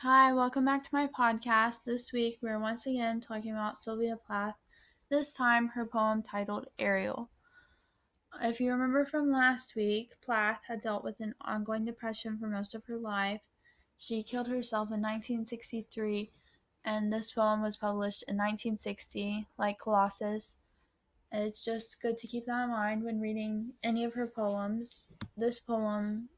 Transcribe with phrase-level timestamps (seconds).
[0.00, 1.84] Hi, welcome back to my podcast.
[1.84, 4.56] This week we're once again talking about Sylvia Plath,
[5.08, 7.30] this time her poem titled Ariel.
[8.42, 12.74] If you remember from last week, Plath had dealt with an ongoing depression for most
[12.74, 13.40] of her life.
[13.96, 16.30] She killed herself in 1963,
[16.84, 20.56] and this poem was published in 1960, like Colossus.
[21.32, 25.08] It's just good to keep that in mind when reading any of her poems.
[25.38, 26.28] This poem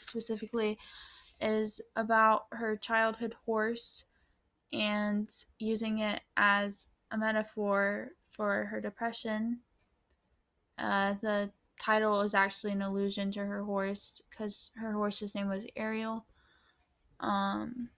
[0.00, 0.78] specifically
[1.40, 4.04] is about her childhood horse
[4.72, 9.60] and using it as a metaphor for her depression.
[10.78, 15.66] Uh, the title is actually an allusion to her horse because her horse's name was
[15.76, 16.26] Ariel.
[17.20, 17.90] Um,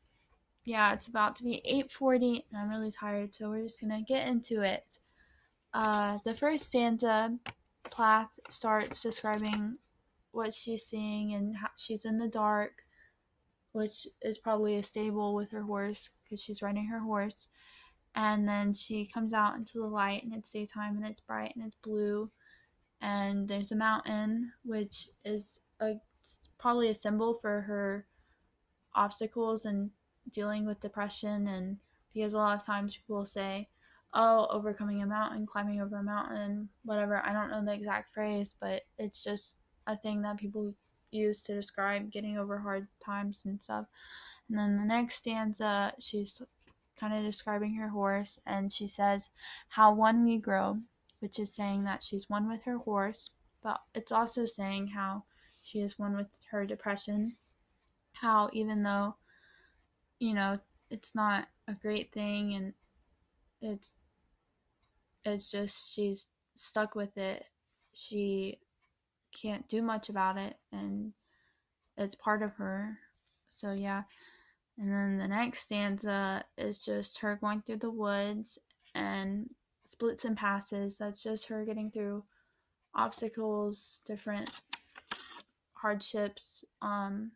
[0.65, 4.29] yeah, it's about to be 8:40 and I'm really tired, so we're just gonna get
[4.29, 4.99] into it.
[5.73, 7.39] Uh, the first stanza,
[7.85, 9.79] Plath starts describing
[10.31, 12.85] what she's seeing and how she's in the dark
[13.79, 17.47] which is probably a stable with her horse because she's riding her horse.
[18.13, 21.65] And then she comes out into the light and it's daytime and it's bright and
[21.65, 22.29] it's blue.
[23.01, 25.95] And there's a mountain, which is a
[26.59, 28.07] probably a symbol for her
[28.97, 29.91] obstacles and
[30.33, 31.47] dealing with depression.
[31.47, 31.77] And
[32.13, 33.69] because a lot of times people say,
[34.13, 37.25] oh, overcoming a mountain, climbing over a mountain, whatever.
[37.25, 40.75] I don't know the exact phrase, but it's just a thing that people
[41.11, 43.87] used to describe getting over hard times and stuff.
[44.49, 46.41] And then the next stanza, she's
[46.99, 49.31] kind of describing her horse, and she says,
[49.69, 50.79] How one we grow,
[51.21, 53.31] which is saying that she's one with her horse,
[53.63, 55.25] but it's also saying how
[55.65, 57.37] she is one with her depression.
[58.13, 59.17] How even though,
[60.19, 60.59] you know,
[60.91, 62.73] it's not a great thing and
[63.61, 63.95] it's
[65.25, 67.45] it's just she's stuck with it.
[67.93, 68.59] She
[69.33, 71.13] can't do much about it and
[71.97, 72.99] it's part of her.
[73.49, 74.03] So yeah.
[74.79, 78.59] And then the next stanza is just her going through the woods
[78.95, 79.51] and
[79.85, 80.99] splits and passes.
[80.99, 82.25] That's just her getting through
[82.95, 84.61] obstacles, different
[85.75, 87.33] hardships, um,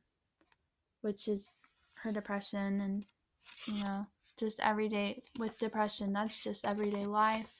[1.00, 1.58] which is
[2.02, 3.06] her depression and
[3.66, 4.06] you know,
[4.38, 7.54] just everyday with depression, that's just everyday life.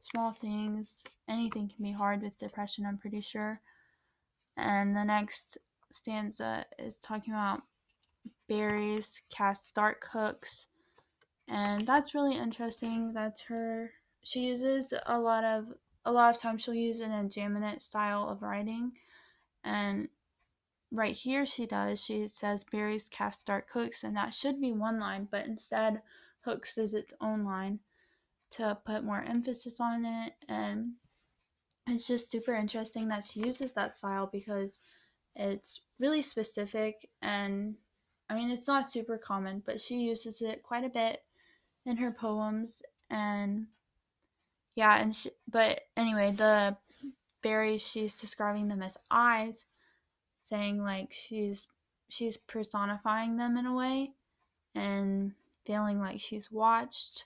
[0.00, 3.60] Small things, anything can be hard with depression, I'm pretty sure.
[4.56, 5.58] And the next
[5.90, 7.62] stanza is talking about
[8.48, 10.66] berries cast dark hooks.
[11.48, 13.12] And that's really interesting.
[13.12, 13.90] That's her
[14.26, 15.66] she uses a lot of
[16.04, 18.92] a lot of times she'll use an enjambment style of writing.
[19.62, 20.08] And
[20.90, 24.98] right here she does, she says berries cast dark hooks, and that should be one
[24.98, 26.02] line, but instead
[26.40, 27.78] hooks is its own line
[28.50, 30.92] to put more emphasis on it and
[31.86, 37.76] it's just super interesting that she uses that style because it's really specific and
[38.28, 41.22] I mean it's not super common, but she uses it quite a bit
[41.84, 43.66] in her poems and
[44.74, 46.76] yeah, and she, but anyway, the
[47.42, 49.64] berries she's describing them as eyes,
[50.42, 51.68] saying like she's
[52.08, 54.12] she's personifying them in a way
[54.74, 55.32] and
[55.64, 57.24] feeling like she's watched.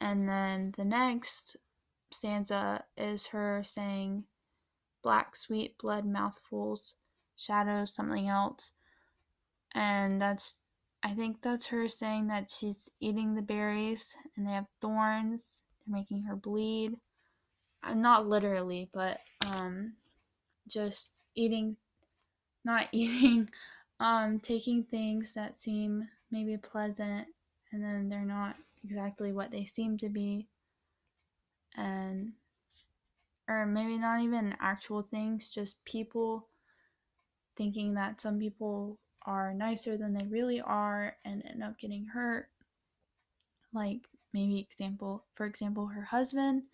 [0.00, 1.56] And then the next
[2.14, 4.24] stanza is her saying,
[5.02, 6.94] Black sweet blood mouthfuls,
[7.36, 8.72] shadows, something else.
[9.74, 10.60] And that's,
[11.02, 15.62] I think that's her saying that she's eating the berries and they have thorns.
[15.86, 16.96] They're making her bleed.
[17.82, 19.94] I'm not literally, but um,
[20.66, 21.76] just eating,
[22.64, 23.50] not eating,
[24.00, 27.28] um, taking things that seem maybe pleasant
[27.74, 30.46] and then they're not exactly what they seem to be
[31.74, 32.32] and
[33.48, 36.48] or maybe not even actual things, just people
[37.56, 42.48] thinking that some people are nicer than they really are and end up getting hurt.
[43.72, 46.64] Like maybe example, for example, her husband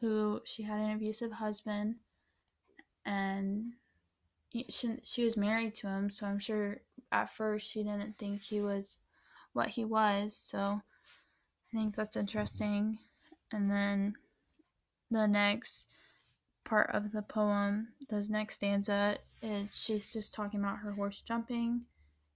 [0.00, 1.96] who she had an abusive husband
[3.04, 3.72] and
[4.68, 6.80] she, she was married to him, so I'm sure
[7.12, 8.98] at first she didn't think he was
[9.52, 10.36] what he was.
[10.36, 10.80] So
[11.72, 12.98] I think that's interesting.
[13.52, 14.14] And then
[15.10, 15.88] the next
[16.64, 21.82] part of the poem, the next stanza, is she's just talking about her horse jumping,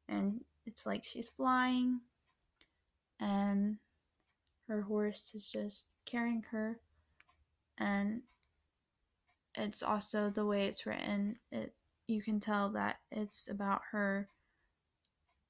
[0.08, 2.00] and it's like she's flying,
[3.20, 3.76] and
[4.66, 6.80] her horse is just carrying her,
[7.78, 8.22] and
[9.54, 11.36] it's also the way it's written.
[11.52, 11.74] It
[12.06, 14.28] you can tell that it's about her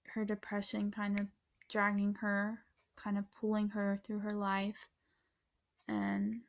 [0.08, 1.26] her depression kind of
[1.68, 2.60] dragging her,
[2.96, 4.88] kind of pulling her through her life
[5.88, 6.40] and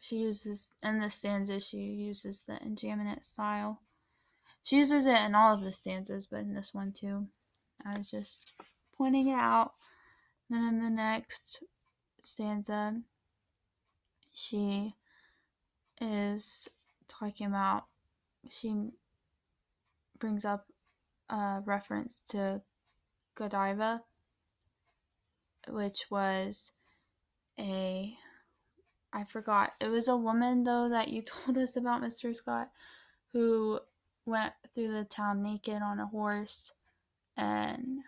[0.00, 3.80] she uses in the stanza she uses the enjambment style.
[4.62, 7.26] She uses it in all of the stanzas, but in this one too.
[7.84, 8.54] I was just
[8.96, 9.72] pointing it out.
[10.48, 11.62] Then in the next
[12.20, 13.00] stanza,
[14.32, 14.94] she
[16.00, 16.68] is
[17.08, 17.84] talking about,
[18.48, 18.74] she
[20.18, 20.66] brings up
[21.28, 22.62] a reference to
[23.34, 24.02] Godiva,
[25.68, 26.72] which was
[27.58, 28.16] a
[29.12, 29.74] I forgot.
[29.80, 32.34] It was a woman though that you told us about, Mr.
[32.34, 32.70] Scott,
[33.32, 33.80] who
[34.26, 36.72] went through the town naked on a horse
[37.36, 38.00] and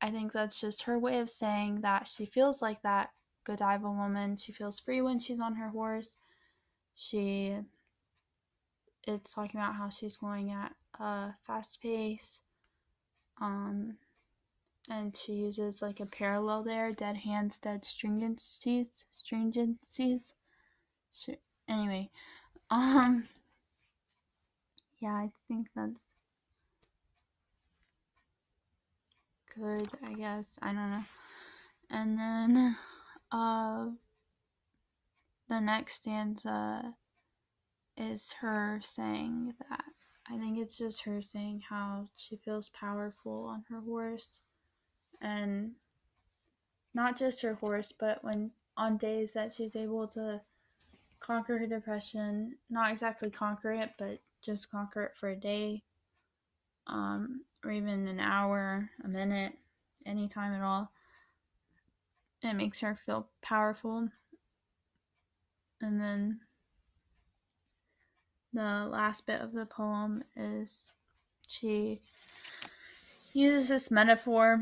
[0.00, 3.10] I think that's just her way of saying that she feels like that
[3.44, 4.36] Godiva woman.
[4.36, 6.16] She feels free when she's on her horse.
[6.94, 7.56] She
[9.06, 12.40] it's talking about how she's going at a fast pace.
[13.40, 13.96] Um
[14.88, 20.32] and she uses like a parallel there dead hands dead stringencies stringencies.
[21.12, 21.36] Sure.
[21.68, 22.10] anyway
[22.70, 23.24] um
[25.00, 26.06] yeah i think that's
[29.54, 30.58] good i guess.
[30.62, 31.04] I don't know.
[31.90, 32.76] And then
[33.30, 33.90] uh
[35.48, 36.96] the next stanza
[37.96, 39.84] is her saying that
[40.30, 44.40] i think it's just her saying how she feels powerful on her horse
[45.22, 45.72] and
[46.92, 50.42] not just her horse, but when on days that she's able to
[51.20, 55.84] conquer her depression, not exactly conquer it, but just conquer it for a day,
[56.86, 59.54] um, or even an hour, a minute,
[60.04, 60.90] any time at all.
[62.42, 64.08] It makes her feel powerful.
[65.80, 66.40] And then
[68.52, 70.94] the last bit of the poem is
[71.46, 72.02] she
[73.34, 74.60] uses this metaphor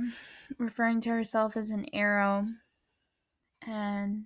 [0.58, 2.46] referring to herself as an arrow
[3.67, 4.25] and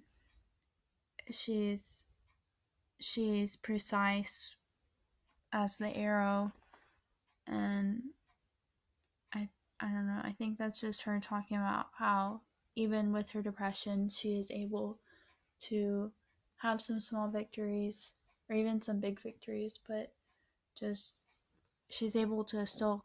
[1.31, 2.05] she's
[3.01, 4.57] she's precise
[5.53, 6.53] as the arrow
[7.47, 8.03] and
[9.33, 9.49] I
[9.81, 12.41] I don't know, I think that's just her talking about how
[12.77, 14.99] even with her depression she is able
[15.61, 16.13] to
[16.59, 18.15] have some small victories
[18.49, 20.13] or even some big victories, but
[20.79, 21.19] just
[21.89, 23.05] she's able to still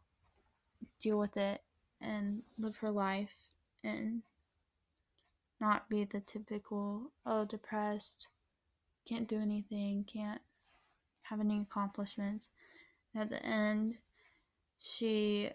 [1.00, 1.62] deal with it
[2.00, 3.36] and live her life
[3.82, 4.22] and
[5.60, 8.28] not be the typical, oh, depressed,
[9.06, 10.40] can't do anything, can't
[11.22, 12.48] have any accomplishments.
[13.12, 13.94] And at the end,
[14.78, 15.50] she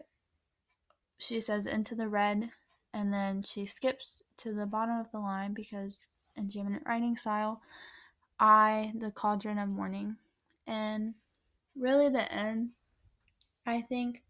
[1.17, 2.49] she says into the red
[2.93, 7.61] and then she skips to the bottom of the line because in geminate writing style,
[8.39, 10.17] I the cauldron of morning.
[10.67, 11.15] And
[11.75, 12.71] really the end,
[13.65, 14.21] Eye think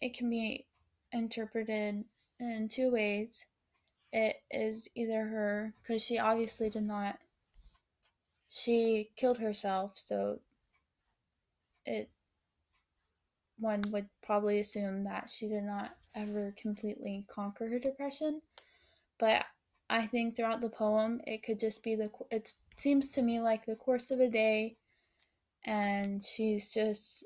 [0.00, 0.66] it can be
[1.12, 2.04] interpreted
[2.38, 3.44] in two ways.
[4.12, 7.18] It is either her, because she obviously did not,
[8.48, 10.40] she killed herself, so
[11.86, 12.10] it,
[13.58, 18.42] one would probably assume that she did not ever completely conquer her depression.
[19.18, 19.44] But
[19.88, 23.66] I think throughout the poem, it could just be the, it seems to me like
[23.66, 24.76] the course of a day,
[25.64, 27.24] and she's just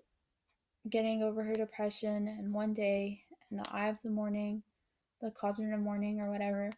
[0.88, 4.62] getting over her depression, and one day in the eye of the morning,
[5.20, 6.70] the cauldron of morning, or whatever,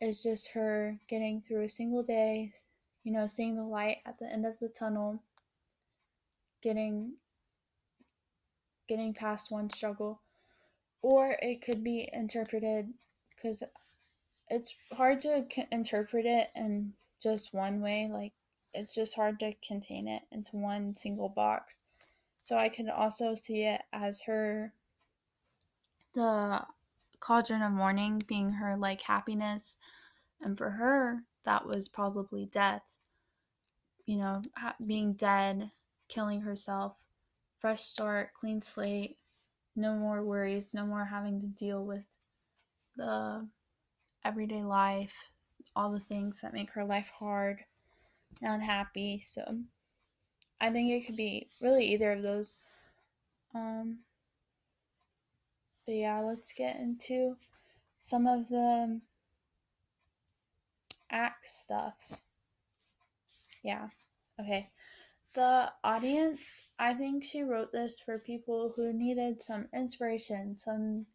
[0.00, 2.52] is just her getting through a single day,
[3.04, 5.22] you know, seeing the light at the end of the tunnel,
[6.62, 7.14] getting
[8.88, 10.20] getting past one struggle.
[11.02, 12.88] Or it could be interpreted
[13.30, 13.62] because
[14.48, 18.08] it's hard to interpret it in just one way.
[18.12, 18.32] Like,
[18.74, 21.76] it's just hard to contain it into one single box.
[22.46, 24.72] So I can also see it as her
[26.14, 26.64] the
[27.20, 29.76] cauldron of morning being her like happiness.
[30.40, 32.82] And for her that was probably death
[34.04, 34.42] you know
[34.84, 35.70] being dead
[36.08, 36.96] killing herself
[37.60, 39.16] fresh start clean slate
[39.74, 42.04] no more worries no more having to deal with
[42.96, 43.48] the
[44.24, 45.30] everyday life
[45.76, 47.64] all the things that make her life hard
[48.42, 49.20] and unhappy.
[49.20, 49.58] So
[50.60, 52.56] i think it could be really either of those
[53.54, 53.98] um
[55.86, 57.36] but yeah, let's get into
[58.02, 59.00] some of the
[61.10, 61.94] act stuff.
[63.62, 63.88] Yeah.
[64.40, 64.70] Okay.
[65.34, 71.06] The audience, I think she wrote this for people who needed some inspiration, some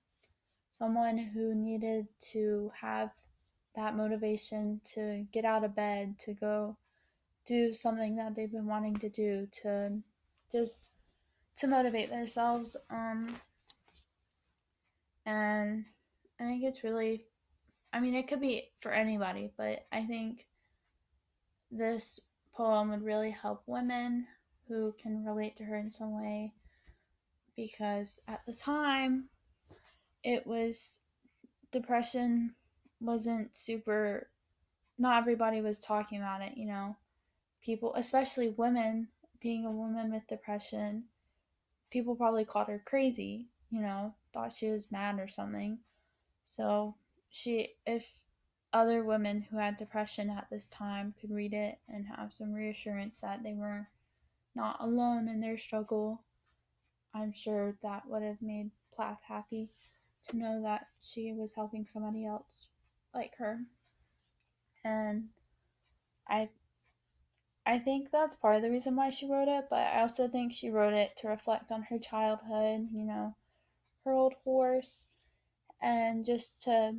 [0.72, 3.12] someone who needed to have
[3.76, 6.78] that motivation to get out of bed, to go
[7.46, 10.00] do something that they've been wanting to do, to
[10.52, 10.92] just
[11.58, 12.76] to motivate themselves.
[12.90, 13.36] Um
[15.26, 15.86] and
[16.40, 17.26] I think it's really,
[17.94, 20.48] I mean, it could be for anybody, but I think
[21.70, 22.20] this
[22.54, 24.28] poem would really help women
[24.68, 26.54] who can relate to her in some way
[27.56, 29.26] because at the time
[30.24, 31.02] it was
[31.72, 32.54] depression
[33.00, 34.28] wasn't super
[34.98, 36.96] not everybody was talking about it, you know.
[37.64, 41.06] People, especially women, being a woman with depression,
[41.90, 45.80] people probably called her crazy, you know, thought she was mad or something.
[46.46, 46.96] So,
[47.30, 48.12] she if
[48.74, 53.20] other women who had depression at this time could read it and have some reassurance
[53.22, 53.88] that they were
[54.56, 56.22] not alone in their struggle,
[57.14, 59.72] I'm sure that would have made Plath happy
[60.30, 62.68] to know that she was helping somebody else
[63.14, 63.62] like her.
[64.84, 65.30] And
[66.28, 66.50] I
[67.66, 70.52] I think that's part of the reason why she wrote it, but I also think
[70.52, 73.36] she wrote it to reflect on her childhood, you know,
[74.04, 75.06] her old horse,
[75.82, 76.96] and just to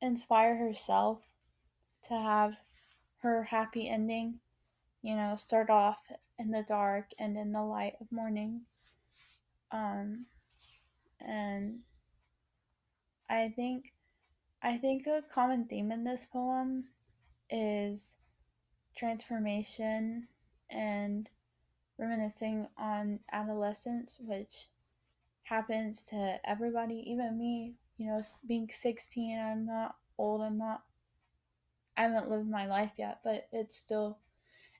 [0.00, 1.26] inspire herself
[2.04, 2.58] to have
[3.18, 4.38] her happy ending,
[5.02, 8.62] you know, start off in the dark and in the light of morning.
[9.72, 10.26] Um,
[11.20, 11.80] and
[13.28, 13.92] I think
[14.62, 16.84] I think a common theme in this poem
[17.50, 18.16] is
[18.96, 20.28] transformation
[20.70, 21.28] and
[21.98, 24.66] reminiscing on adolescence, which
[25.44, 27.74] happens to everybody, even me.
[27.96, 30.82] You know, being 16, I'm not old, I'm not,
[31.96, 34.18] I haven't lived my life yet, but it still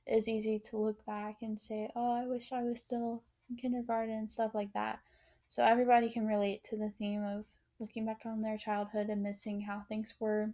[0.06, 4.14] is easy to look back and say, oh, I wish I was still in kindergarten
[4.14, 5.00] and stuff like that.
[5.48, 7.46] So everybody can relate to the theme of
[7.80, 10.50] looking back on their childhood and missing how things were,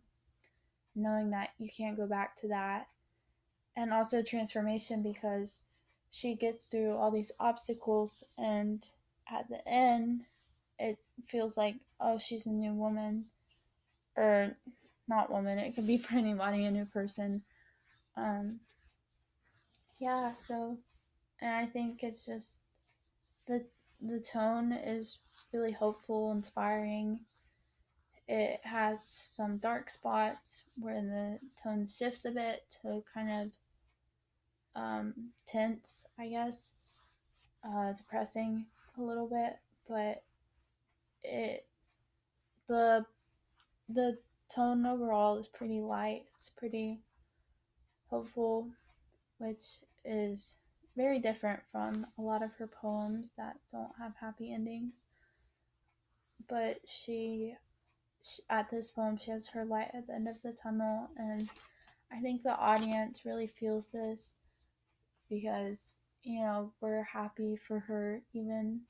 [0.95, 2.87] knowing that you can't go back to that.
[3.77, 5.61] And also transformation because
[6.11, 8.89] she gets through all these obstacles and
[9.31, 10.21] at the end
[10.79, 13.25] it feels like oh she's a new woman
[14.17, 14.57] or
[15.09, 17.43] not woman it could be for anybody a new person
[18.17, 18.61] um
[19.99, 20.77] yeah so
[21.41, 22.59] and i think it's just
[23.47, 23.65] the
[24.01, 25.19] the tone is
[25.53, 27.21] really hopeful, inspiring.
[28.27, 33.53] It has some dark spots where the tone shifts a bit to kind of
[34.77, 36.73] um, tense, I guess,
[37.65, 38.67] uh, depressing
[38.99, 40.23] a little bit, but
[41.23, 41.67] it
[42.69, 43.05] the
[43.89, 44.19] the
[44.55, 46.25] tone overall is pretty light.
[46.35, 47.01] It's pretty
[48.09, 48.69] hopeful,
[49.39, 49.63] which
[50.05, 50.57] is
[50.97, 54.93] very different from a lot of her poems that don't have happy endings.
[56.49, 57.55] But she,
[58.23, 61.49] she, at this poem, she has her light at the end of the tunnel, and
[62.13, 64.35] I think the audience really feels this
[65.35, 68.81] because you know we're happy for her even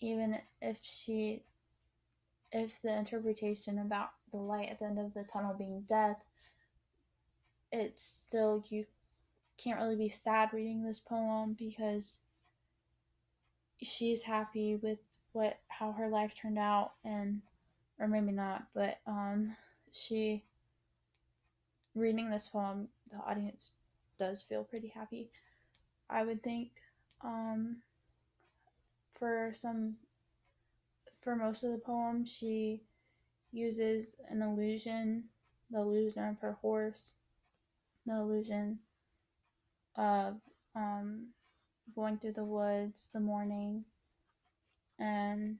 [0.00, 1.42] even if she
[2.52, 6.22] if the interpretation about the light at the end of the tunnel being death
[7.72, 8.84] it's still you
[9.56, 12.18] can't really be sad reading this poem because
[13.82, 14.98] she's happy with
[15.32, 17.40] what how her life turned out and
[17.98, 19.54] or maybe not but um
[19.92, 20.42] she
[21.94, 23.72] reading this poem the audience
[24.20, 25.30] does feel pretty happy
[26.08, 26.70] i would think.
[27.22, 27.76] Um
[29.10, 29.96] for some
[31.22, 32.82] for most of the poem she
[33.52, 35.24] uses an illusion
[35.70, 37.14] the illusion of her horse
[38.06, 38.78] the illusion
[39.96, 40.36] of
[40.74, 41.28] um,
[41.94, 43.84] going through the woods, the morning,
[44.98, 45.56] and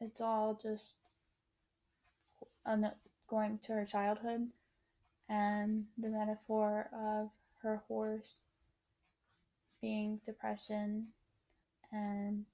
[0.00, 0.96] it's all just
[3.28, 4.48] going to her childhood
[5.28, 7.30] and the metaphor of
[7.62, 8.46] her horse
[9.80, 11.08] being depression
[11.92, 12.44] and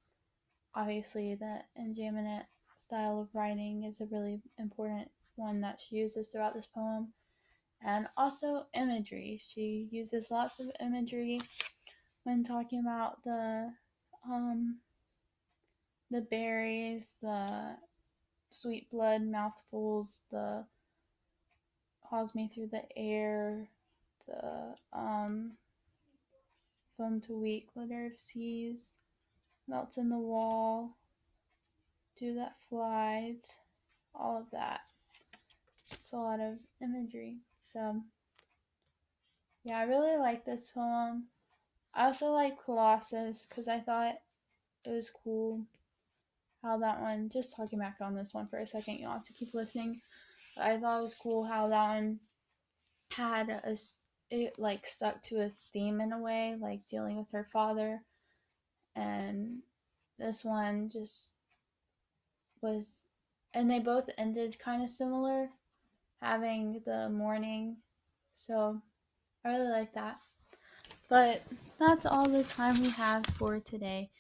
[0.75, 2.47] obviously the Ingeminate
[2.77, 7.09] style of writing is a really important one that she uses throughout this poem
[7.85, 9.39] and also imagery.
[9.41, 11.41] She uses lots of imagery
[12.25, 13.73] when talking about the
[14.29, 14.79] um,
[16.11, 17.77] the berries, the
[18.51, 20.65] sweet blood mouthfuls, the
[22.01, 23.69] hauls me through the air,
[24.27, 25.53] the um,
[26.97, 28.93] foam to weak glitter of seas,
[29.69, 30.97] melts in the wall,
[32.19, 33.57] dew that flies,
[34.15, 34.81] all of that.
[35.93, 37.37] It's a lot of imagery.
[37.65, 38.03] So,
[39.65, 41.25] yeah, I really like this poem.
[41.95, 44.17] I also like Colossus because I thought
[44.85, 45.63] it was cool
[46.63, 49.33] how that one, just talking back on this one for a second, you'll have to
[49.33, 50.01] keep listening.
[50.57, 52.21] But I thought it was cool how that one
[53.13, 53.77] had a,
[54.31, 58.03] it like stuck to a theme in a way, like dealing with her father.
[58.95, 59.61] And
[60.19, 61.35] this one just
[62.63, 63.07] was,
[63.55, 65.51] and they both ended kind of similar
[66.21, 67.77] having the morning.
[68.33, 68.81] So
[69.45, 70.19] I really like that.
[71.09, 71.43] But
[71.79, 74.11] that's all the time we have for today.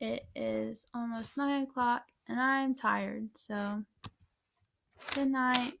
[0.00, 3.28] It is almost 9 o'clock and I'm tired.
[3.34, 3.84] So
[5.14, 5.72] Good night.